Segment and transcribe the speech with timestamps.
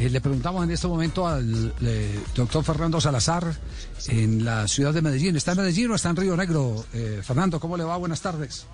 [0.00, 3.54] Eh, le preguntamos en este momento al eh, doctor Fernando Salazar
[4.08, 5.36] en la ciudad de Medellín.
[5.36, 6.86] ¿Está en Medellín o está en Río Negro?
[6.94, 7.98] Eh, Fernando, ¿cómo le va?
[7.98, 8.66] Buenas tardes.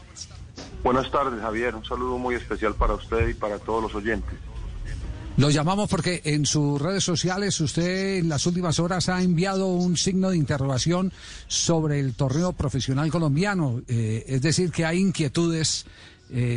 [0.85, 1.75] Buenas tardes, Javier.
[1.75, 4.39] Un saludo muy especial para usted y para todos los oyentes.
[5.37, 9.97] Lo llamamos porque en sus redes sociales usted en las últimas horas ha enviado un
[9.97, 11.13] signo de interrogación
[11.49, 13.83] sobre el torneo profesional colombiano.
[13.89, 15.87] es decir, que hay inquietudes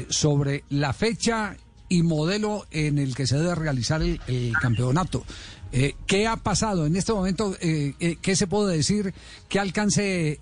[0.09, 1.57] sobre la fecha
[1.89, 5.23] y modelo en el que se debe realizar el, campeonato.
[5.71, 7.55] Eh, ¿Qué ha pasado en este momento?
[7.61, 9.13] Eh, eh, ¿Qué se puede decir?
[9.47, 10.39] ¿Qué alcance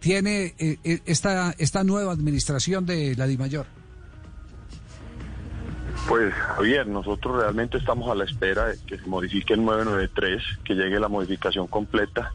[0.00, 0.54] tiene
[1.04, 3.66] esta, esta nueva administración de la DIMAYOR?
[6.08, 10.74] Pues Javier, nosotros realmente estamos a la espera de que se modifique el 993, que
[10.74, 12.32] llegue la modificación completa.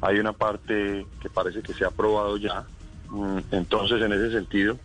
[0.00, 2.64] Hay una parte que parece que se ha aprobado ya.
[3.08, 4.78] Mm, entonces, en ese sentido,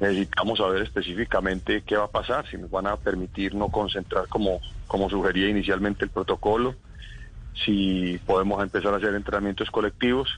[0.00, 4.60] necesitamos saber específicamente qué va a pasar, si nos van a permitir no concentrar como,
[4.86, 6.74] como sugería inicialmente el protocolo,
[7.64, 10.28] si podemos empezar a hacer entrenamientos colectivos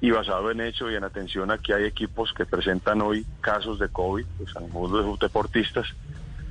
[0.00, 3.78] y basado en hecho y en atención a que hay equipos que presentan hoy casos
[3.78, 5.86] de COVID, pues algunos de sus deportistas,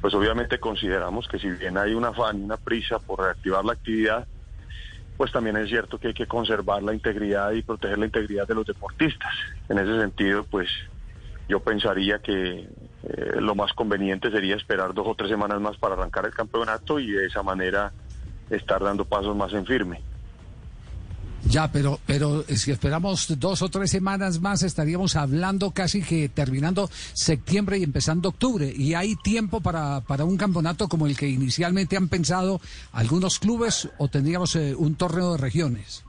[0.01, 4.27] pues obviamente consideramos que si bien hay un afán una prisa por reactivar la actividad,
[5.17, 8.55] pues también es cierto que hay que conservar la integridad y proteger la integridad de
[8.55, 9.31] los deportistas.
[9.69, 10.69] En ese sentido, pues
[11.47, 12.69] yo pensaría que
[13.03, 16.99] eh, lo más conveniente sería esperar dos o tres semanas más para arrancar el campeonato
[16.99, 17.91] y de esa manera
[18.49, 20.01] estar dando pasos más en firme.
[21.45, 26.89] Ya, pero, pero si esperamos dos o tres semanas más, estaríamos hablando casi que terminando
[27.11, 28.71] septiembre y empezando octubre.
[28.73, 32.61] Y hay tiempo para, para un campeonato como el que inicialmente han pensado
[32.93, 36.05] algunos clubes o tendríamos eh, un torneo de regiones.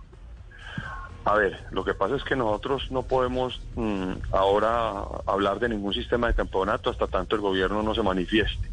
[1.24, 5.94] A ver, lo que pasa es que nosotros no podemos mm, ahora hablar de ningún
[5.94, 8.68] sistema de campeonato hasta tanto el gobierno no se manifieste.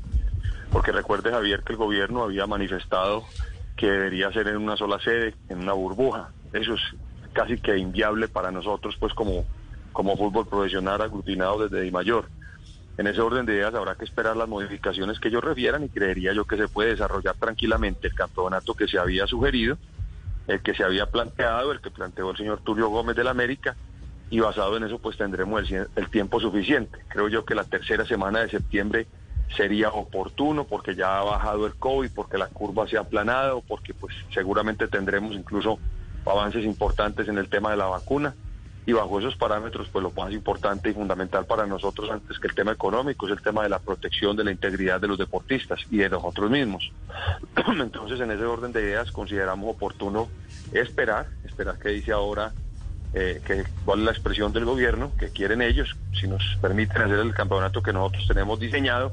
[0.70, 3.26] Porque recuerde, Javier, que el gobierno había manifestado
[3.78, 6.30] que debería ser en una sola sede, en una burbuja.
[6.52, 6.82] Eso es
[7.32, 9.46] casi que inviable para nosotros, pues como,
[9.94, 12.26] como fútbol profesional aglutinado desde Di Mayor.
[12.98, 16.34] En ese orden de ideas habrá que esperar las modificaciones que ellos refieran y creería
[16.34, 19.78] yo que se puede desarrollar tranquilamente el campeonato que se había sugerido
[20.52, 23.76] el que se había planteado, el que planteó el señor Tulio Gómez de la América,
[24.30, 27.00] y basado en eso pues tendremos el, tiempo suficiente.
[27.10, 29.08] Creo yo que la tercera semana de septiembre
[29.56, 33.94] sería oportuno porque ya ha bajado el COVID, porque la curva se ha aplanado, porque
[33.94, 35.80] pues seguramente tendremos incluso
[36.26, 38.34] avances importantes en el tema de la vacuna
[38.86, 42.56] y bajo esos parámetros, pues lo más importante y fundamental para nosotros antes que el
[42.56, 45.98] tema económico es el tema de la protección de la integridad de los deportistas y
[45.98, 46.92] de nosotros mismos.
[47.68, 50.30] Entonces, en ese orden de ideas, consideramos oportuno
[50.72, 52.54] esperar, esperar que dice ahora
[53.14, 57.36] eh, que, cuál la expresión del gobierno, que quieren ellos, si nos permiten hacer el
[57.36, 59.12] campeonato que nosotros tenemos diseñado,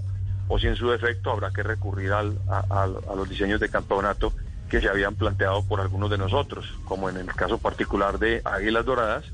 [0.49, 4.33] o si en su defecto habrá que recurrir al, a los diseños de campeonato
[4.71, 8.87] que se habían planteado por algunos de nosotros, como en el caso particular de Águilas
[8.87, 9.25] Doradas,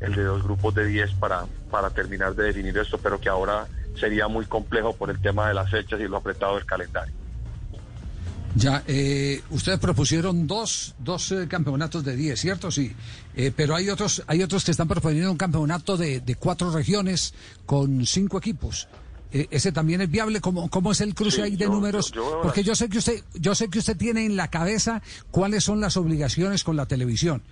[0.00, 3.66] el de dos grupos de 10 para, para terminar de definir esto, pero que ahora
[3.98, 7.14] sería muy complejo por el tema de las fechas y lo apretado del calendario.
[8.56, 12.70] Ya, eh, ustedes propusieron dos, dos eh, campeonatos de 10, ¿cierto?
[12.70, 12.92] Sí.
[13.36, 17.32] Eh, pero hay otros, hay otros que están proponiendo un campeonato de, de cuatro regiones
[17.64, 18.88] con cinco equipos.
[19.30, 20.40] ese también es viable.
[20.40, 22.12] ¿Cómo, cómo es el cruce ahí de números?
[22.42, 25.00] Porque yo sé que usted, yo sé que usted tiene en la cabeza
[25.30, 27.42] cuáles son las obligaciones con la televisión.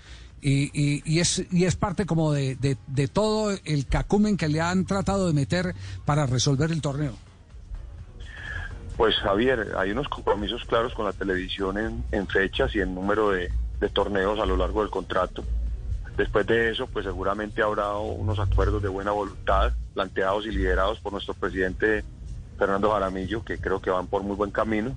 [0.40, 2.56] Y, y, es, y es parte como de,
[3.12, 7.14] todo el cacumen que le han tratado de meter para resolver el torneo.
[8.96, 13.30] Pues Javier, hay unos compromisos claros con la televisión en, en fechas y en número
[13.30, 13.50] de,
[13.80, 15.44] de, torneos a lo largo del contrato.
[16.16, 21.12] Después de eso, pues seguramente habrá unos acuerdos de buena voluntad planteados y liderados por
[21.12, 22.04] nuestro presidente
[22.58, 24.96] Fernando Jaramillo, que creo que van por muy buen camino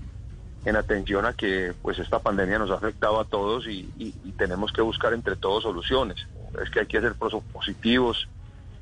[0.65, 3.89] en atención a que pues esta pandemia nos ha afectado a todos y,
[4.37, 6.17] tenemos que buscar entre todos soluciones.
[6.63, 8.27] Es que hay que ser positivos,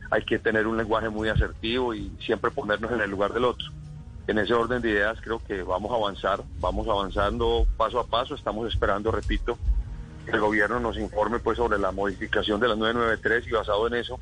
[0.10, 3.68] hay que tener un lenguaje muy asertivo y siempre ponernos en el lugar del otro.
[4.28, 8.36] En ese orden de ideas creo que vamos a avanzar, vamos avanzando paso a paso,
[8.36, 9.58] estamos esperando, repito,
[10.26, 13.96] que el gobierno nos informe pues sobre la modificación de la 993 y basado en
[13.96, 14.20] eso,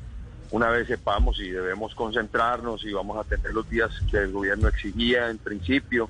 [0.50, 4.68] una vez sepamos si debemos concentrarnos y vamos a tener los días que el gobierno
[4.68, 6.08] exigía en principio,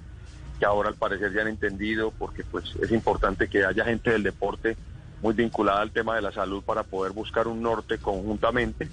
[0.58, 4.22] que ahora al parecer ya han entendido, porque pues es importante que haya gente del
[4.22, 4.76] deporte
[5.22, 8.88] muy vinculada al tema de la salud para poder buscar un norte conjuntamente.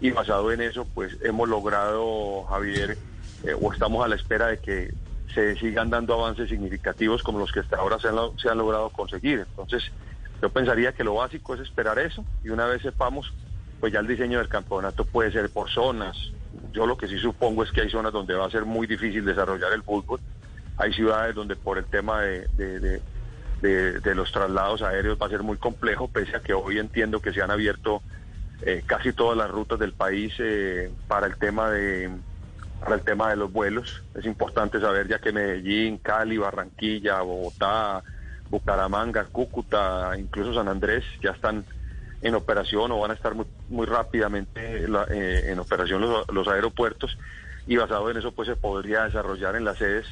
[0.00, 2.98] Y basado en eso, pues hemos logrado, Javier,
[3.44, 4.92] eh, o estamos a la espera de que
[5.32, 8.90] se sigan dando avances significativos como los que hasta ahora se han, se han logrado
[8.90, 9.46] conseguir.
[9.48, 9.84] Entonces,
[10.40, 13.32] yo pensaría que lo básico es esperar eso y una vez sepamos,
[13.80, 16.16] pues ya el diseño del campeonato puede ser por zonas.
[16.72, 19.24] Yo lo que sí supongo es que hay zonas donde va a ser muy difícil
[19.24, 20.20] desarrollar el fútbol
[20.82, 23.00] Hay ciudades donde por el tema de,
[24.16, 27.40] los traslados aéreos va a ser muy complejo, pese a que hoy entiendo que se
[27.40, 28.02] han abierto
[28.62, 32.10] eh, casi todas las rutas del país eh, para el tema de
[32.80, 34.02] para el tema de los vuelos.
[34.16, 38.02] Es importante saber ya que Medellín, Cali, Barranquilla, Bogotá,
[38.50, 41.64] Bucaramanga, Cúcuta, incluso San Andrés ya están
[42.22, 47.16] en operación o van a estar muy, muy rápidamente eh, en operación los, los, aeropuertos
[47.68, 50.08] y basado en eso pues se podría desarrollar en las sedes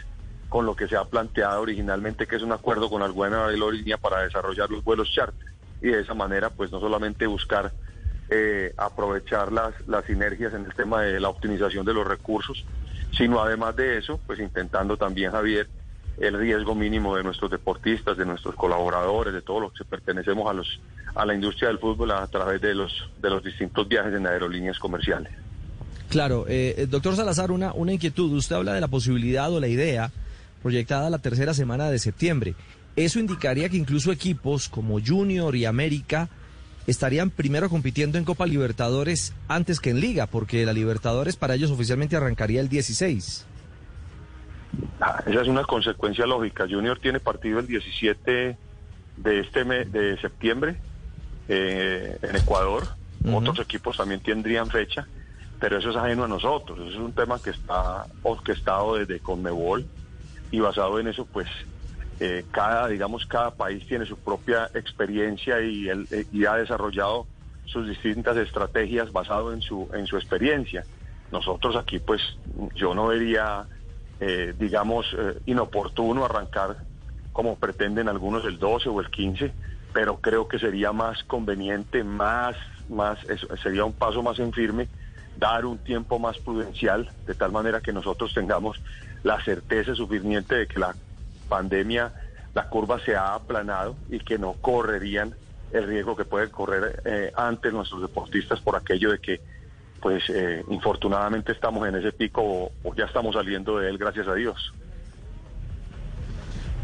[0.50, 4.22] con lo que se ha planteado originalmente que es un acuerdo con alguna aerolínea para
[4.22, 5.48] desarrollar los vuelos charter
[5.80, 7.72] y de esa manera pues no solamente buscar
[8.28, 12.64] eh, aprovechar las, las sinergias en el tema de la optimización de los recursos,
[13.16, 15.68] sino además de eso, pues intentando también, Javier,
[16.18, 20.52] el riesgo mínimo de nuestros deportistas, de nuestros colaboradores, de todos los que pertenecemos a
[20.52, 20.80] los
[21.16, 24.78] a la industria del fútbol a través de los de los distintos viajes en aerolíneas
[24.78, 25.32] comerciales.
[26.08, 28.32] Claro, eh, doctor Salazar, una, una inquietud.
[28.32, 30.12] Usted habla de la posibilidad o la idea
[30.62, 32.54] proyectada la tercera semana de septiembre.
[32.96, 36.28] Eso indicaría que incluso equipos como Junior y América
[36.86, 41.70] estarían primero compitiendo en Copa Libertadores antes que en Liga, porque la Libertadores para ellos
[41.70, 43.46] oficialmente arrancaría el 16.
[45.00, 46.66] Ah, esa es una consecuencia lógica.
[46.68, 48.56] Junior tiene partido el 17
[49.16, 50.76] de este mes de septiembre
[51.48, 52.84] eh, en Ecuador.
[53.32, 55.06] Otros equipos también tendrían fecha,
[55.58, 56.78] pero eso es ajeno a nosotros.
[56.78, 59.86] Eso es un tema que está orquestado desde Conmebol
[60.50, 61.48] y basado en eso, pues
[62.18, 67.26] eh, cada, digamos, cada país tiene su propia experiencia y, eh, y ha desarrollado
[67.64, 70.84] sus distintas estrategias basado en su, en su experiencia.
[71.32, 72.20] Nosotros aquí, pues,
[72.74, 73.66] yo no vería,
[74.20, 75.06] eh, digamos,
[75.46, 76.76] inoportuno arrancar
[77.32, 79.52] como pretenden algunos el 12 o el 15,
[79.94, 82.56] pero creo que sería más conveniente, más,
[82.90, 83.18] más,
[83.62, 84.88] sería un paso más en firme,
[85.38, 88.80] dar un tiempo más prudencial, de tal manera que nosotros tengamos
[89.22, 90.94] la certeza suficiente de que la
[91.48, 92.12] pandemia
[92.54, 95.34] la curva se ha aplanado y que no correrían
[95.72, 99.40] el riesgo que pueden correr eh, antes nuestros deportistas por aquello de que,
[100.00, 102.42] pues, eh, infortunadamente estamos en ese pico
[102.82, 104.72] o, ya estamos saliendo de él, gracias a Dios.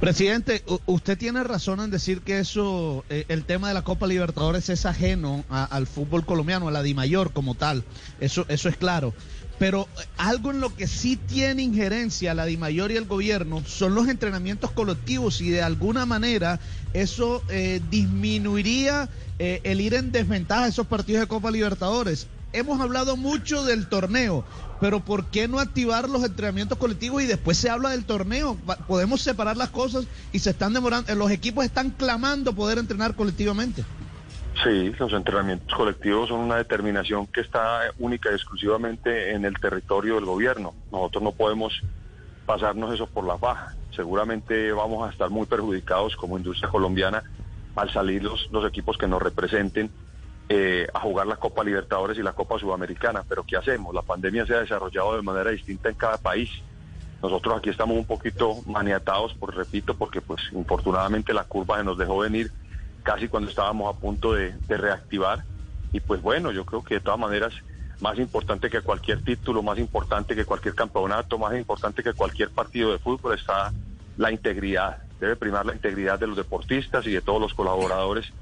[0.07, 4.69] Presidente, usted tiene razón en decir que eso, eh, el tema de la Copa Libertadores
[4.69, 7.83] es ajeno al fútbol colombiano, a la DIMAYOR como tal.
[8.21, 9.15] Eso, eso es claro.
[9.59, 13.97] Pero eh, algo en lo que sí tiene injerencia la DIMAYOR y el gobierno son
[13.97, 16.61] los entrenamientos colectivos y de alguna manera
[16.93, 19.09] eso eh, disminuiría
[19.41, 22.29] eh, el ir en desventaja a esos partidos de Copa Libertadores.
[22.53, 24.45] Hemos hablado mucho del torneo,
[24.81, 28.57] pero ¿por qué no activar los entrenamientos colectivos y después se habla del torneo?
[28.87, 33.85] Podemos separar las cosas y se están demorando, los equipos están clamando poder entrenar colectivamente.
[34.65, 40.15] Sí, los entrenamientos colectivos son una determinación que está única y exclusivamente en el territorio
[40.15, 40.73] del gobierno.
[40.91, 41.83] Nosotros no podemos
[42.47, 43.75] pasarnos eso por la faja.
[43.95, 47.23] Seguramente vamos a estar muy perjudicados como industria colombiana
[47.75, 49.91] al salir los, los equipos que nos representen
[50.49, 53.25] eh, a jugar la Copa Libertadores y la Copa Sudamericana.
[53.29, 53.95] Pero ¿qué hacemos?
[53.95, 56.51] La pandemia se ha desarrollado de manera distinta en cada país.
[57.23, 61.99] Nosotros aquí estamos un poquito maniatados, por repito, porque pues infortunadamente la curva se nos
[61.99, 62.53] dejó venir
[63.03, 65.45] casi cuando estábamos a punto de, reactivar.
[65.93, 67.55] Y pues bueno, yo creo que de todas maneras,
[68.01, 72.93] más importante que cualquier título, más importante que cualquier campeonato, más importante que cualquier partido
[72.93, 73.73] de fútbol está
[74.17, 74.99] la integridad.
[75.21, 78.33] Debe primar la integridad de los deportistas y de todos los colaboradores.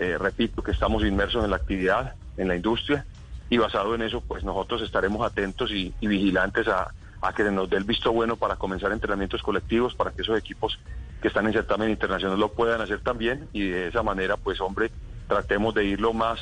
[0.00, 3.04] Eh, repito que estamos inmersos en la actividad, en la industria,
[3.50, 7.78] y basado en eso, pues nosotros estaremos atentos y, vigilantes a, a que nos dé
[7.78, 10.78] el visto bueno para comenzar entrenamientos colectivos, para que esos equipos
[11.20, 14.92] que están en certamen internacional lo puedan hacer también y de esa manera, pues hombre,
[15.26, 16.38] tratemos de ir lo más,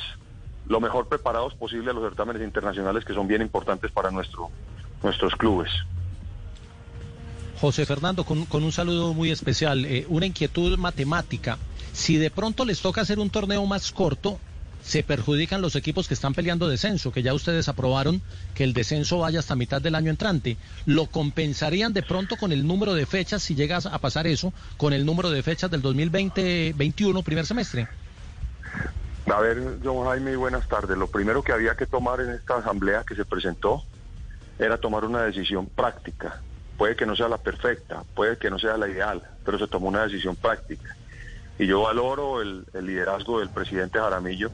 [0.67, 4.51] lo mejor preparados posible a los certámenes internacionales que son bien importantes para nuestro,
[5.01, 5.71] nuestros clubes.
[7.59, 11.57] José Fernando, con, un saludo muy especial, eh, una inquietud matemática.
[11.97, 14.39] Si de pronto les toca hacer un torneo más corto,
[14.83, 18.21] se perjudican los equipos que están peleando descenso, que ya ustedes aprobaron
[18.53, 20.57] que el descenso vaya hasta mitad del año entrante.
[20.85, 24.93] ¿Lo compensarían de pronto con el número de fechas, si llegas a pasar eso, con
[24.93, 27.87] el número de fechas del 2020-21, primer semestre?
[29.25, 30.95] A ver, don Jaime, buenas tardes.
[30.99, 33.83] Lo primero que había que tomar en esta asamblea que se presentó
[34.59, 36.43] era tomar una decisión práctica.
[36.77, 39.87] Puede que no sea la perfecta, puede que no sea la ideal, pero se tomó
[39.87, 40.95] una decisión práctica.
[41.59, 44.51] Y yo valoro el, liderazgo del presidente Jaramillo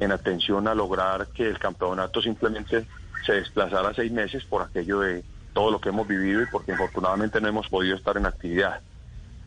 [0.00, 2.86] en atención a lograr que el campeonato simplemente
[3.24, 7.40] se desplazara seis meses por aquello de todo lo que hemos vivido y porque infortunadamente
[7.40, 8.80] no hemos podido estar en actividad.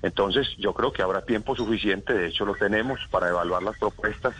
[0.01, 4.35] Entonces yo creo que habrá tiempo suficiente, de hecho lo tenemos, para evaluar las propuestas.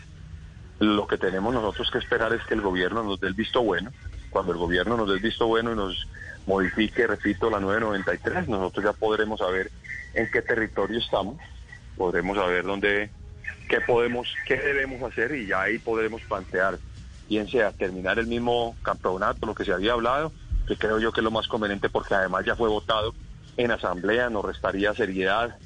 [0.79, 3.91] Lo que tenemos nosotros que esperar es que el gobierno nos dé el visto bueno.
[4.29, 6.07] Cuando el gobierno nos dé el visto bueno y nos
[6.45, 9.71] modifique, repito, la 993, nosotros ya podremos saber
[10.13, 11.37] en qué territorio estamos,
[11.97, 13.09] podremos saber dónde,
[13.69, 16.77] qué podemos, qué debemos hacer y ya ahí podremos plantear,
[17.29, 20.31] bien sea terminar el mismo campeonato, lo que se había hablado,
[20.67, 23.13] que creo yo que es lo más conveniente porque además ya fue votado
[23.57, 25.57] en asamblea, nos restaría seriedad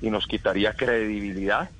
[0.00, 1.70] y nos quitaría credibilidad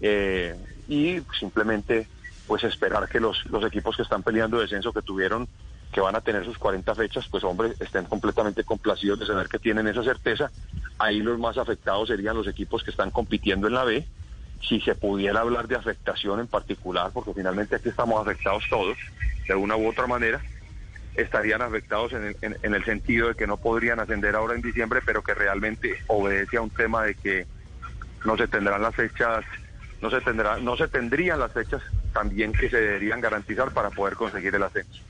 [0.00, 0.56] eh,
[0.88, 2.06] y simplemente
[2.46, 5.48] pues esperar que los, los equipos que están peleando descenso que tuvieron
[5.92, 9.58] que van a tener sus 40 fechas, pues hombre, estén completamente complacidos de saber que
[9.58, 10.50] tienen esa certeza.
[11.02, 14.06] Ahí los más afectados serían los equipos que están compitiendo en la B.
[14.68, 18.96] Si se pudiera hablar de afectación en particular, porque finalmente aquí estamos afectados todos,
[19.48, 20.40] de una u otra manera,
[21.16, 24.62] estarían afectados en el, en, en el sentido de que no podrían ascender ahora en
[24.62, 27.46] diciembre, pero que realmente obedece a un tema de que
[28.24, 29.44] no se tendrán las fechas,
[30.00, 30.20] no se
[30.60, 31.82] no se tendrían las fechas
[32.12, 35.02] también que se deberían garantizar para poder conseguir el ascenso.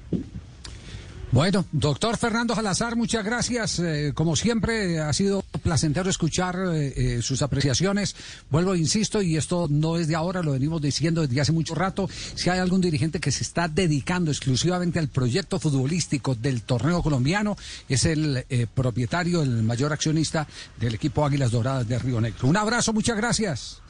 [1.33, 3.79] Bueno, doctor Fernando Salazar, muchas gracias.
[3.79, 8.15] Eh, como siempre, ha sido placentero escuchar eh, eh, sus apreciaciones.
[8.51, 12.07] Vuelvo, insisto, y esto no es de ahora, lo venimos diciendo desde hace mucho rato.
[12.35, 17.57] Si hay algún dirigente que se está dedicando exclusivamente al proyecto futbolístico del torneo colombiano,
[17.89, 20.47] es el eh, propietario, el mayor accionista
[20.79, 22.47] del equipo Águilas Doradas de Río Negro.
[22.47, 23.82] Un abrazo, muchas gracias.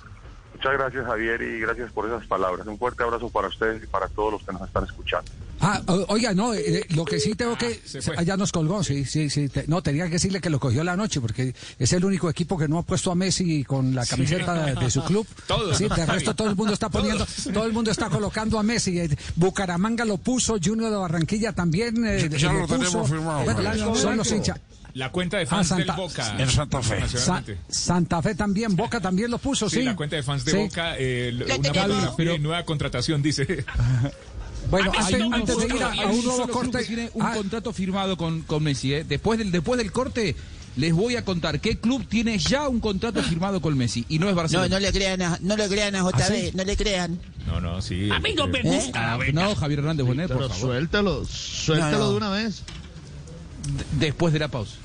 [0.62, 2.64] Muchas gracias Javier y gracias por esas palabras.
[2.68, 5.28] Un fuerte abrazo para ustedes y para todos los que nos están escuchando.
[5.60, 7.80] Ah, oiga, no, eh, lo que sí tengo que...
[8.16, 9.48] Allá nos colgó, sí, sí, sí.
[9.48, 12.56] te- no, tenía que decirle que lo cogió la noche, porque es el único equipo
[12.56, 15.26] que no ha puesto a Messi con la camiseta de, de su club.
[15.48, 17.48] Todos, Sí, ¿no, de resto todo el mundo está poniendo, Todos.
[17.52, 19.00] todo el mundo está colocando a Messi.
[19.00, 22.78] Eh, Bucaramanga lo puso, Junior de Barranquilla también eh, Ya lo puso.
[22.78, 24.60] tenemos firmado, Bueno, son los hinchas.
[24.94, 26.34] La cuenta de Ah, fans Santa- del Boca.
[26.38, 27.08] En Santa Fe.
[27.08, 29.76] Sa- Santa Fe también, Boca también lo puso, sí.
[29.78, 30.56] Sí, la cuenta de fans de Sí.
[30.58, 31.32] Boca, eh,
[32.18, 33.64] una nueva contratación, dice.
[34.70, 36.84] Bueno, antes, un antes de ir a, un nuevo corte...
[36.84, 38.94] tiene un Ah, contrato firmado con, con Messi.
[38.94, 39.04] ¿eh?
[39.04, 40.36] Después, del, después del corte,
[40.76, 44.06] les voy a contar qué club tiene ya un contrato firmado con Messi.
[44.08, 44.68] Y no es No, Barcelona.
[44.68, 46.50] no le crean a, no le crean a JB, ¿Ah, sí?
[46.54, 47.18] no le crean.
[47.46, 48.08] No, no, sí.
[48.10, 48.62] A mí no me ¿Eh?
[48.62, 49.14] gusta.
[49.14, 50.60] Ah, no, Javier Hernández Bonet, por Pero favor.
[50.70, 52.10] suéltalo, suéltalo No, no.
[52.12, 52.62] de una vez.
[53.92, 54.76] Después de la pausa.